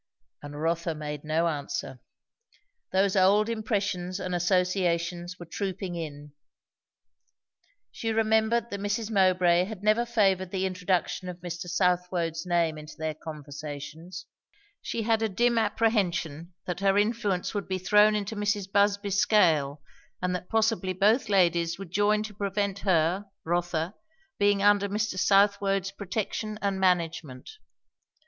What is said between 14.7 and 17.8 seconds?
she had a dim apprehension that her influence would be